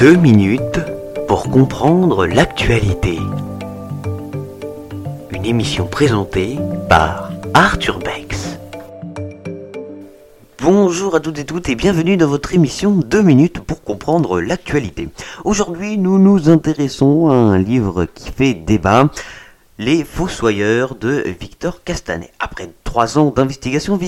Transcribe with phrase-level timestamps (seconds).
[0.00, 0.80] Deux minutes
[1.28, 3.18] pour comprendre l'actualité.
[5.30, 8.56] Une émission présentée par Arthur Bex.
[10.62, 15.10] Bonjour à toutes et toutes et bienvenue dans votre émission 2 minutes pour comprendre l'actualité.
[15.44, 19.10] Aujourd'hui, nous nous intéressons à un livre qui fait débat,
[19.78, 22.32] Les Fossoyeurs de Victor Castanet.
[22.40, 23.98] Après trois ans d'investigation,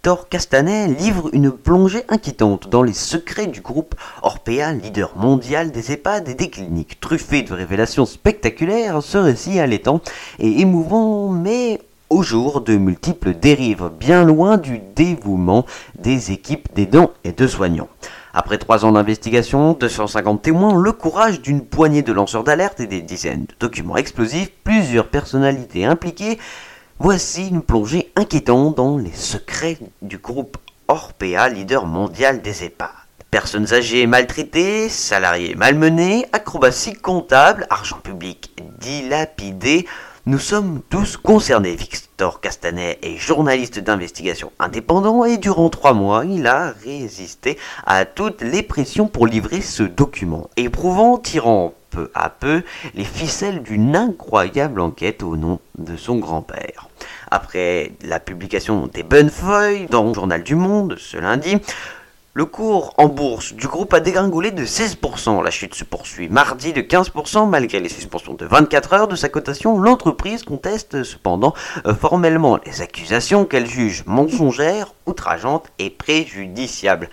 [0.00, 5.92] Victor Castanet livre une plongée inquiétante dans les secrets du groupe Orpea, leader mondial des
[5.92, 7.00] EHPAD et des cliniques.
[7.00, 10.00] Truffé de révélations spectaculaires, ce récit allaitant
[10.38, 15.66] et émouvant, mais au jour de multiples dérives, bien loin du dévouement
[15.98, 17.88] des équipes d'aidants et de soignants.
[18.32, 23.02] Après trois ans d'investigation, 250 témoins, le courage d'une poignée de lanceurs d'alerte et des
[23.02, 26.38] dizaines de documents explosifs, plusieurs personnalités impliquées,
[27.00, 32.90] voici une plongée inquiétante dans les secrets du groupe Orpea, leader mondial des EHPAD.
[33.30, 39.86] Personnes âgées maltraitées, salariés malmenés, acrobatie comptable, argent public dilapidé,
[40.26, 41.74] nous sommes tous concernés.
[41.74, 48.42] Victor Castanet est journaliste d'investigation indépendant et durant trois mois, il a résisté à toutes
[48.42, 52.62] les pressions pour livrer ce document, éprouvant, tirant peu à peu
[52.94, 56.88] les ficelles d'une incroyable enquête au nom de son grand-père.
[57.30, 61.58] Après la publication des bonnes feuilles dans le journal du Monde ce lundi,
[62.32, 65.42] le cours en bourse du groupe a dégringolé de 16%.
[65.42, 69.28] La chute se poursuit mardi de 15% malgré les suspensions de 24 heures de sa
[69.28, 69.80] cotation.
[69.80, 71.54] L'entreprise conteste cependant
[71.86, 77.08] euh, formellement les accusations qu'elle juge mensongères, outrageantes et préjudiciables.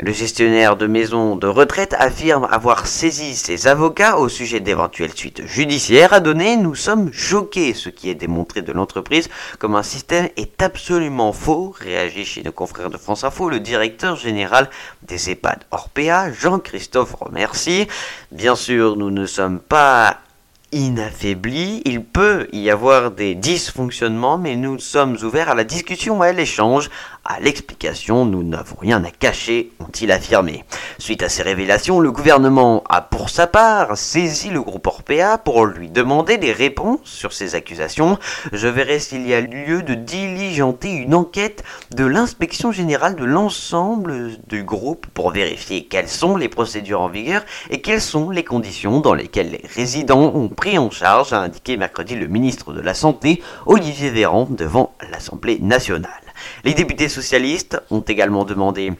[0.00, 5.46] Le gestionnaire de maison de retraite affirme avoir saisi ses avocats au sujet d'éventuelles suites
[5.46, 6.56] judiciaires à donner.
[6.56, 9.28] Nous sommes choqués, ce qui est démontré de l'entreprise
[9.60, 14.16] comme un système est absolument faux, réagit chez nos confrères de France Info le directeur
[14.16, 14.68] général
[15.02, 17.86] des EHPAD Orpea, Jean-Christophe Remercie.
[18.32, 20.18] Bien sûr, nous ne sommes pas
[20.74, 26.32] inaffaibli, il peut y avoir des dysfonctionnements, mais nous sommes ouverts à la discussion, à
[26.32, 26.90] l'échange,
[27.24, 30.64] à l'explication, nous n'avons rien à cacher, ont-ils affirmé.
[30.98, 35.64] Suite à ces révélations, le gouvernement a pour sa part saisi le groupe Orpea pour
[35.64, 38.18] lui demander des réponses sur ces accusations.
[38.52, 41.64] Je verrai s'il y a lieu de diligenter une enquête
[41.94, 47.42] de l'inspection générale de l'ensemble du groupe pour vérifier quelles sont les procédures en vigueur
[47.70, 51.76] et quelles sont les conditions dans lesquelles les résidents ont pris en charge, a indiqué
[51.76, 56.23] mercredi le ministre de la Santé, Olivier Véran, devant l'Assemblée nationale.
[56.64, 58.92] Les députés socialistes ont également demandé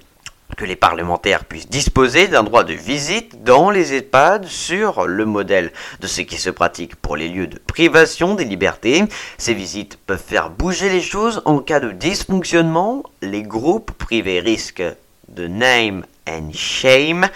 [0.56, 5.72] que les parlementaires puissent disposer d'un droit de visite dans les EHPAD sur le modèle
[6.00, 9.04] de ce qui se pratique pour les lieux de privation des libertés.
[9.38, 13.02] Ces visites peuvent faire bouger les choses en cas de dysfonctionnement.
[13.20, 14.84] Les groupes privés risquent
[15.28, 17.28] de name and shame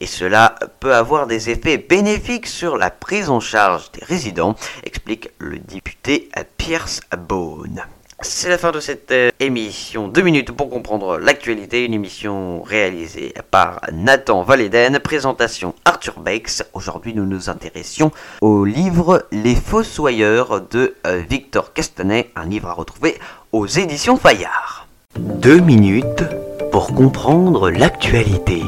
[0.00, 5.30] et cela peut avoir des effets bénéfiques sur la prise en charge des résidents, explique
[5.38, 7.84] le député Pierce Bone.
[8.26, 10.08] C'est la fin de cette euh, émission.
[10.08, 11.84] Deux minutes pour comprendre l'actualité.
[11.84, 14.98] Une émission réalisée par Nathan Valéden.
[14.98, 16.64] Présentation Arthur Bex.
[16.72, 22.30] Aujourd'hui, nous nous intéressions au livre Les Fossoyeurs de euh, Victor Castanet.
[22.34, 23.18] Un livre à retrouver
[23.52, 24.88] aux éditions Fayard.
[25.18, 26.24] Deux minutes
[26.72, 28.62] pour comprendre l'actualité.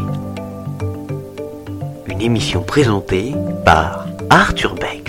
[2.07, 3.35] Une émission présentée
[3.65, 5.06] par Arthur Beck.